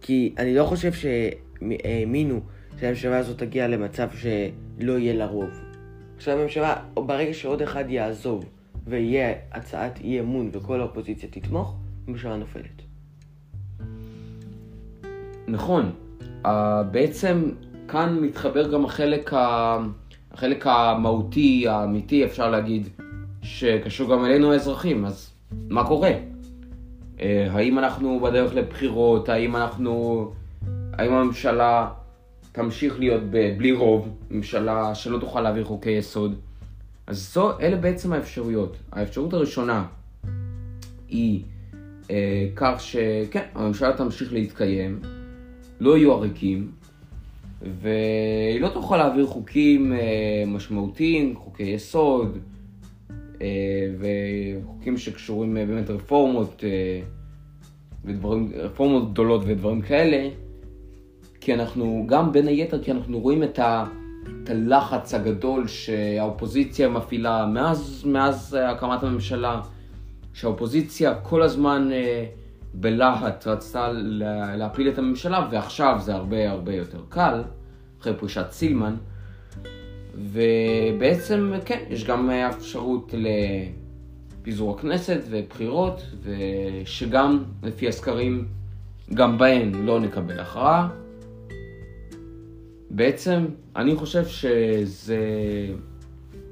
כי 0.00 0.34
אני 0.38 0.54
לא 0.54 0.64
חושב 0.64 0.90
שהאמינו 0.92 2.40
שהממשלה 2.80 3.18
הזאת 3.18 3.38
תגיע 3.38 3.68
למצב 3.68 4.08
שלא 4.14 4.98
יהיה 4.98 5.14
לה 5.14 5.26
רוב. 5.26 5.50
עכשיו 6.16 6.38
הממשלה, 6.38 6.76
ברגע 6.94 7.34
שעוד 7.34 7.62
אחד 7.62 7.84
יעזוב 7.88 8.44
ויהיה 8.86 9.32
הצעת 9.52 10.00
אי 10.00 10.20
אמון 10.20 10.50
וכל 10.52 10.80
האופוזיציה 10.80 11.28
תתמוך, 11.32 11.76
הממשלה 12.08 12.36
נופלת. 12.36 12.82
נכון. 15.48 15.92
Uh, 16.44 16.48
בעצם 16.90 17.50
כאן 17.88 18.18
מתחבר 18.20 18.72
גם 18.72 18.84
החלק, 18.84 19.34
ה... 19.34 19.76
החלק 20.32 20.66
המהותי, 20.66 21.68
האמיתי, 21.68 22.24
אפשר 22.24 22.50
להגיד, 22.50 22.88
שקשור 23.42 24.10
גם 24.10 24.24
אלינו 24.24 24.52
האזרחים, 24.52 25.04
אז 25.04 25.30
מה 25.68 25.86
קורה? 25.86 26.10
אה, 27.20 27.48
האם 27.50 27.78
אנחנו 27.78 28.20
בדרך 28.20 28.54
לבחירות? 28.54 29.28
האם 29.28 29.56
אנחנו... 29.56 30.30
האם 30.92 31.12
הממשלה 31.12 31.88
תמשיך 32.52 32.98
להיות 32.98 33.22
ב... 33.30 33.58
בלי 33.58 33.72
רוב? 33.72 34.08
ממשלה 34.30 34.94
שלא 34.94 35.18
תוכל 35.18 35.40
להעביר 35.40 35.64
חוקי 35.64 35.90
יסוד? 35.90 36.34
אז 37.06 37.32
זו, 37.34 37.60
אלה 37.60 37.76
בעצם 37.76 38.12
האפשרויות. 38.12 38.76
האפשרות 38.92 39.32
הראשונה 39.32 39.84
היא 41.08 41.42
אה, 42.10 42.46
כך 42.56 42.80
שכן, 42.80 43.42
הממשלה 43.54 43.92
תמשיך 43.96 44.32
להתקיים, 44.32 45.00
לא 45.82 45.98
יהיו 45.98 46.12
עריקים, 46.12 46.70
והיא 47.80 48.60
לא 48.60 48.68
תוכל 48.68 48.96
להעביר 48.96 49.26
חוקים 49.26 49.92
אה, 49.92 50.44
משמעותיים, 50.46 51.36
חוקי 51.36 51.62
יסוד, 51.62 52.38
אה, 53.42 53.46
וחוקים 53.98 54.98
שקשורים 54.98 55.56
אה, 55.56 55.66
באמת 55.66 55.90
רפורמות, 55.90 56.64
ודברים, 58.04 58.52
רפורמות 58.54 59.12
גדולות 59.12 59.42
ודברים 59.46 59.80
כאלה, 59.80 60.28
כי 61.40 61.54
אנחנו, 61.54 62.04
גם 62.08 62.32
בין 62.32 62.48
היתר, 62.48 62.82
כי 62.82 62.90
אנחנו 62.90 63.20
רואים 63.20 63.42
את, 63.42 63.58
ה, 63.58 63.84
את 64.44 64.50
הלחץ 64.50 65.14
הגדול 65.14 65.68
שהאופוזיציה 65.68 66.88
מפעילה 66.88 67.46
מאז, 67.46 68.04
מאז 68.06 68.56
הקמת 68.60 69.02
הממשלה, 69.02 69.60
שהאופוזיציה 70.34 71.14
כל 71.14 71.42
הזמן 71.42 71.88
אה, 71.92 72.24
בלהט 72.74 73.46
רצתה 73.46 73.92
להפיל 74.56 74.88
את 74.88 74.98
הממשלה, 74.98 75.48
ועכשיו 75.50 75.98
זה 76.02 76.14
הרבה 76.14 76.50
הרבה 76.50 76.74
יותר 76.74 77.00
קל, 77.08 77.42
אחרי 78.00 78.14
פרישת 78.16 78.46
סילמן. 78.50 78.94
ובעצם, 80.14 81.52
כן, 81.64 81.84
יש 81.90 82.04
גם 82.04 82.30
אפשרות 82.30 83.14
לפיזור 84.40 84.78
הכנסת 84.78 85.20
ובחירות, 85.30 86.02
ושגם 86.22 87.44
לפי 87.62 87.88
הסקרים, 87.88 88.46
גם 89.14 89.38
בהן 89.38 89.86
לא 89.86 90.00
נקבל 90.00 90.40
הכרעה. 90.40 90.88
בעצם, 92.90 93.46
אני 93.76 93.96
חושב 93.96 94.26
שזה... 94.26 95.18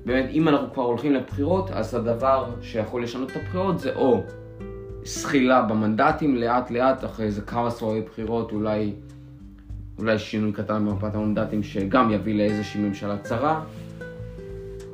באמת, 0.06 0.30
אם 0.30 0.48
אנחנו 0.48 0.72
כבר 0.72 0.82
הולכים 0.82 1.12
לבחירות, 1.12 1.70
אז 1.70 1.94
הדבר 1.94 2.50
שיכול 2.62 3.02
לשנות 3.02 3.30
את 3.30 3.36
הבחירות 3.36 3.78
זה 3.78 3.94
או 3.94 4.22
זחילה 5.10 5.62
במנדטים 5.62 6.36
לאט 6.36 6.70
לאט, 6.70 7.04
אחרי 7.04 7.26
איזה 7.26 7.42
כמה 7.42 7.70
סבבי 7.70 8.00
בחירות, 8.00 8.52
אולי, 8.52 8.92
אולי 9.98 10.18
שינוי 10.18 10.52
קטן 10.52 10.86
במפת 10.86 11.14
המנדטים 11.14 11.62
שגם 11.62 12.10
יביא 12.10 12.34
לאיזושהי 12.34 12.80
ממשלה 12.80 13.18
צרה. 13.18 13.64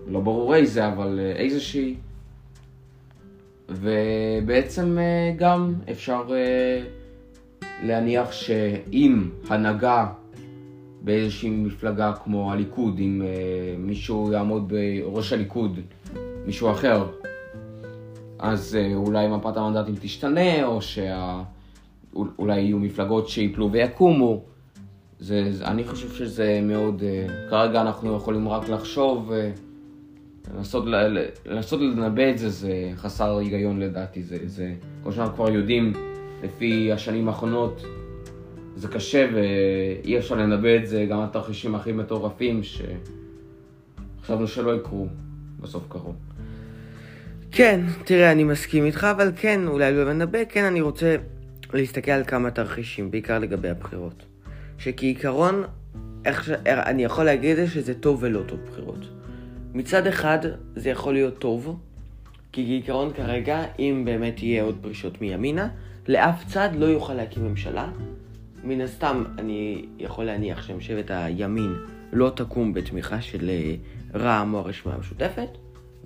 לא 0.08 0.20
ברור 0.20 0.54
איזה, 0.54 0.88
אבל 0.88 1.20
אה, 1.22 1.32
איזושהי. 1.36 1.94
ובעצם 3.68 4.98
אה, 4.98 5.32
גם 5.36 5.74
אפשר 5.90 6.22
אה, 6.30 6.82
להניח 7.82 8.32
שאם 8.32 9.28
הנהגה 9.48 10.06
באיזושהי 11.02 11.50
מפלגה 11.50 12.12
כמו 12.24 12.52
הליכוד, 12.52 12.98
אם 12.98 13.22
מישהו 13.78 14.32
יעמוד 14.32 14.72
בראש 14.72 15.32
הליכוד, 15.32 15.80
מישהו 16.46 16.70
אחר, 16.70 17.06
אז 18.38 18.78
אולי 18.94 19.28
מפת 19.28 19.56
המנדטים 19.56 19.94
תשתנה, 20.00 20.64
או 20.66 20.78
שאולי 20.82 22.60
יהיו 22.60 22.78
מפלגות 22.78 23.28
שיפלו 23.28 23.72
ויקומו. 23.72 24.42
זה, 25.18 25.50
אני 25.64 25.84
חושב 25.84 26.12
שזה 26.12 26.60
מאוד, 26.62 27.02
כרגע 27.50 27.80
אנחנו 27.80 28.16
יכולים 28.16 28.48
רק 28.48 28.68
לחשוב 28.68 29.32
לנסות, 30.54 30.84
לנסות 31.46 31.80
לנבא 31.80 32.30
את 32.30 32.38
זה, 32.38 32.50
זה 32.50 32.90
חסר 32.96 33.38
היגיון 33.38 33.80
לדעתי. 33.80 34.22
זה, 34.22 34.38
זה, 34.44 34.74
כמו 35.02 35.12
שאנחנו 35.12 35.34
כבר 35.34 35.50
יודעים, 35.50 35.92
לפי 36.42 36.92
השנים 36.92 37.28
האחרונות, 37.28 37.82
זה 38.76 38.88
קשה 38.88 39.28
ואי 39.34 40.18
אפשר 40.18 40.34
לנבא 40.34 40.76
את 40.76 40.86
זה, 40.86 41.06
גם 41.10 41.20
התרחישים 41.20 41.74
הכי 41.74 41.92
מטורפים 41.92 42.60
שחשבנו 42.62 44.46
שלא 44.46 44.76
יקרו 44.76 45.06
בסוף 45.60 45.84
קרו. 45.88 46.12
כן, 47.56 47.80
תראה, 48.04 48.32
אני 48.32 48.44
מסכים 48.44 48.84
איתך, 48.84 49.06
אבל 49.10 49.32
כן, 49.36 49.66
אולי 49.66 49.92
לא 49.92 50.04
לנבא, 50.04 50.38
כן, 50.48 50.64
אני 50.64 50.80
רוצה 50.80 51.16
להסתכל 51.72 52.10
על 52.10 52.24
כמה 52.24 52.50
תרחישים, 52.50 53.10
בעיקר 53.10 53.38
לגבי 53.38 53.68
הבחירות. 53.68 54.22
שכעיקרון, 54.78 55.64
איך 56.24 56.44
ש... 56.44 56.50
אני 56.66 57.04
יכול 57.04 57.24
להגיד 57.24 57.66
שזה 57.66 57.94
טוב 57.94 58.18
ולא 58.22 58.42
טוב 58.46 58.60
בחירות. 58.70 59.08
מצד 59.74 60.06
אחד 60.06 60.38
זה 60.74 60.90
יכול 60.90 61.12
להיות 61.12 61.38
טוב, 61.38 61.80
כי 62.52 62.64
בעיקרון 62.64 63.12
כרגע, 63.12 63.64
אם 63.78 64.02
באמת 64.04 64.42
יהיה 64.42 64.62
עוד 64.62 64.78
פרישות 64.82 65.20
מימינה, 65.20 65.68
לאף 66.08 66.44
צד 66.46 66.68
לא 66.74 66.86
יוכל 66.86 67.14
להקים 67.14 67.44
ממשלה. 67.44 67.88
מן 68.64 68.80
הסתם, 68.80 69.24
אני 69.38 69.84
יכול 69.98 70.24
להניח 70.24 70.62
שממשלת 70.62 71.10
הימין 71.10 71.74
לא 72.12 72.32
תקום 72.36 72.74
בתמיכה 72.74 73.20
של 73.20 73.50
אה, 73.50 73.74
רע"מ 74.14 74.54
או 74.54 74.58
הרשימה 74.58 74.94
המשותפת, 74.94 75.48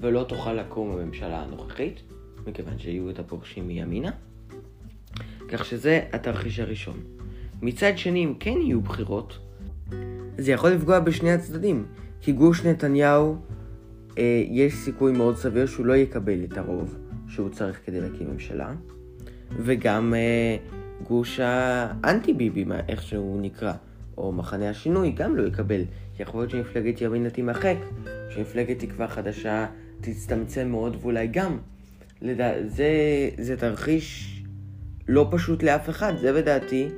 ולא 0.00 0.24
תוכל 0.28 0.52
לקום 0.52 0.90
הממשלה 0.92 1.42
הנוכחית, 1.42 2.00
מכיוון 2.46 2.78
שיהיו 2.78 3.10
את 3.10 3.18
הפורשים 3.18 3.68
מימינה. 3.68 4.10
כך 5.48 5.64
שזה 5.64 6.00
התרחיש 6.12 6.60
הראשון. 6.60 7.00
מצד 7.62 7.98
שני, 7.98 8.24
אם 8.24 8.34
כן 8.40 8.58
יהיו 8.60 8.80
בחירות, 8.80 9.38
זה 10.38 10.52
יכול 10.52 10.70
לפגוע 10.70 11.00
בשני 11.00 11.32
הצדדים, 11.32 11.86
כי 12.20 12.32
גוש 12.32 12.64
נתניהו 12.64 13.36
אה, 14.18 14.42
יש 14.48 14.74
סיכוי 14.74 15.12
מאוד 15.12 15.36
סביר 15.36 15.66
שהוא 15.66 15.86
לא 15.86 15.96
יקבל 15.96 16.44
את 16.44 16.58
הרוב 16.58 16.96
שהוא 17.28 17.48
צריך 17.48 17.80
כדי 17.86 18.00
להקים 18.00 18.30
ממשלה, 18.30 18.72
וגם 19.56 20.14
אה, 20.14 20.56
גוש 21.02 21.40
האנטי 21.42 22.32
ביבי, 22.32 22.64
איך 22.88 23.02
שהוא 23.02 23.40
נקרא, 23.40 23.72
או 24.18 24.32
מחנה 24.32 24.70
השינוי, 24.70 25.10
גם 25.10 25.36
לא 25.36 25.46
יקבל. 25.46 25.82
יכול 26.20 26.40
להיות 26.40 26.50
שמפלגת 26.50 27.00
ימינה 27.00 27.30
תימחק, 27.30 27.76
שמפלגת 28.30 28.78
תקווה 28.78 29.08
חדשה 29.08 29.66
תצטמצם 30.00 30.68
מאוד 30.68 30.96
ואולי 31.00 31.26
גם. 31.26 31.58
לדע... 32.22 32.52
זה, 32.66 32.90
זה 33.38 33.56
תרחיש 33.56 34.36
לא 35.08 35.28
פשוט 35.30 35.62
לאף 35.62 35.90
אחד, 35.90 36.12
זה 36.20 36.32
בדעתי 36.32 36.88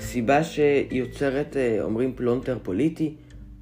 סיבה 0.00 0.44
שיוצרת, 0.44 1.56
אה, 1.56 1.78
אומרים 1.82 2.12
פלונטר 2.16 2.58
פוליטי, 2.62 3.14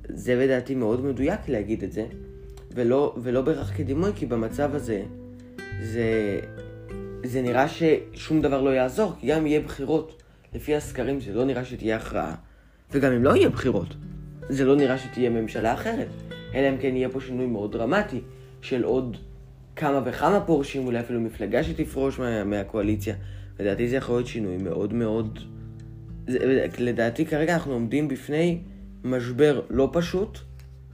זה 0.09 0.37
בדעתי 0.37 0.75
מאוד 0.75 1.05
מדויק 1.05 1.49
להגיד 1.49 1.83
את 1.83 1.93
זה. 1.93 2.07
ולא, 2.75 3.15
ולא 3.23 3.43
בהכרח 3.43 3.73
כדימוי, 3.77 4.11
כי 4.15 4.27
במצב 4.27 4.75
הזה 4.75 5.03
זה, 5.83 6.41
זה 7.25 7.43
נראה 7.43 7.67
ששום 7.69 8.43
דבר 8.43 8.63
לא 8.63 8.71
יעזור, 8.71 9.13
כי 9.21 9.27
גם 9.27 9.39
אם 9.39 9.47
יהיה 9.47 9.61
בחירות, 9.61 10.23
לפי 10.55 10.77
הסקרים 10.77 11.21
זה 11.21 11.33
לא 11.33 11.45
נראה 11.45 11.65
שתהיה 11.65 11.97
הכרעה, 11.97 12.35
וגם 12.91 13.13
אם 13.13 13.25
לא 13.25 13.37
יהיה 13.37 13.49
בחירות, 13.49 13.95
זה 14.49 14.65
לא 14.65 14.77
נראה 14.77 14.99
שתהיה 14.99 15.31
ממשלה 15.31 15.75
אחרת, 15.75 16.09
אלא 16.55 16.69
אם 16.69 16.77
כן 16.81 16.97
יהיה 16.97 17.09
פה 17.09 17.21
שינוי 17.21 17.47
מאוד 17.47 17.73
דרמטי 17.73 18.21
של 18.63 18.85
עוד 18.85 19.17
כמה 19.77 20.01
וכמה 20.05 20.41
פורשים, 20.41 20.87
אולי 20.87 21.01
אפילו 21.01 21.21
מפלגה 21.21 21.65
שתפרוש 21.65 22.19
מה, 22.19 22.45
מהקואליציה. 22.45 23.15
לדעתי 23.61 23.89
זה 23.89 23.97
יכול 23.97 24.15
להיות 24.15 24.27
שינוי 24.27 24.57
מאוד 24.57 24.95
מאוד... 24.95 25.39
זה, 26.27 26.67
לדעתי 26.79 27.27
כרגע 27.27 27.55
אנחנו 27.55 27.73
עומדים 27.73 28.09
בפני 28.09 28.59
משבר 29.05 29.61
לא 29.71 29.89
פשוט, 29.93 30.39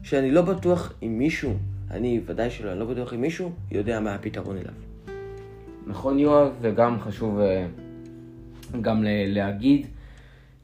שאני 0.02 0.30
לא 0.30 0.42
בטוח 0.42 0.92
אם 1.02 1.18
מישהו, 1.18 1.54
אני 1.90 2.20
ודאי 2.26 2.50
שלא, 2.50 2.72
אני 2.72 2.80
לא 2.80 2.86
בטוח 2.86 3.14
אם 3.14 3.20
מישהו 3.20 3.52
יודע 3.70 4.00
מה 4.00 4.14
הפתרון 4.14 4.56
אליו. 4.56 4.72
נכון 5.86 6.18
יואב, 6.18 6.52
וגם 6.60 7.00
חשוב 7.00 7.40
אה, 7.40 7.66
גם 8.80 9.04
להגיד 9.06 9.86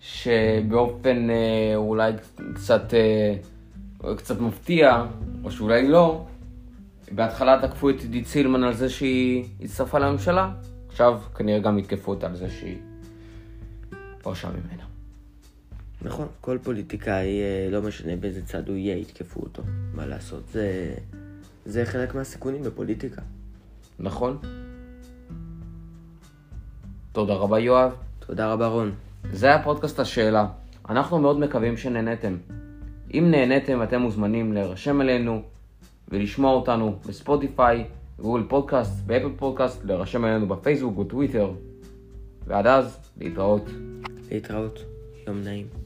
שבאופן 0.00 1.30
אה, 1.30 1.76
אולי 1.76 2.12
קצת, 2.54 2.94
אה, 2.94 4.14
קצת 4.16 4.40
מפתיע, 4.40 5.04
או 5.44 5.50
שאולי 5.50 5.88
לא, 5.88 6.24
בהתחלה 7.14 7.68
תקפו 7.68 7.90
את 7.90 8.00
עידית 8.00 8.26
סילמן 8.26 8.62
על 8.62 8.74
זה 8.74 8.88
שהיא 8.88 9.44
הצטרפה 9.60 9.98
לממשלה, 9.98 10.52
עכשיו 10.88 11.20
כנראה 11.34 11.58
גם 11.58 11.78
יתקפו 11.78 12.10
אותה 12.10 12.26
על 12.26 12.36
זה 12.36 12.50
שהיא 12.50 12.76
פרשה 14.22 14.48
ממנה. 14.48 14.82
נכון, 16.02 16.26
כל 16.40 16.58
פוליטיקאי, 16.62 17.40
אה, 17.40 17.68
לא 17.70 17.82
משנה 17.82 18.16
באיזה 18.16 18.46
צד 18.46 18.68
הוא 18.68 18.76
יהיה, 18.76 18.96
יתקפו 18.96 19.40
אותו. 19.40 19.62
מה 19.94 20.06
לעשות, 20.06 20.42
זה, 20.48 20.94
זה 21.66 21.84
חלק 21.84 22.14
מהסיכונים 22.14 22.62
בפוליטיקה. 22.62 23.22
נכון. 23.98 24.38
תודה 27.12 27.34
רבה 27.34 27.58
יואב. 27.58 27.92
תודה 28.26 28.52
רבה 28.52 28.66
רון. 28.66 28.94
זה 29.32 29.46
היה 29.46 29.62
פודקאסט 29.62 30.00
השאלה. 30.00 30.46
אנחנו 30.88 31.18
מאוד 31.18 31.38
מקווים 31.38 31.76
שנהנתם. 31.76 32.36
אם 33.14 33.28
נהנתם 33.30 33.82
אתם 33.82 34.00
מוזמנים 34.00 34.52
להירשם 34.52 35.00
אלינו 35.00 35.42
ולשמוע 36.12 36.52
אותנו 36.52 36.98
בספוטיפיי, 37.06 37.84
גוגל 38.20 38.42
פודקאסט, 38.48 39.06
באפל 39.06 39.30
פודקאסט, 39.36 39.84
להירשם 39.84 40.24
אלינו 40.24 40.48
בפייסבוק 40.48 40.98
וטוויטר. 40.98 41.50
ועד 42.46 42.66
אז, 42.66 42.98
להתראות. 43.20 43.64
להתראות. 44.30 44.78
יום 45.26 45.40
נעים. 45.44 45.81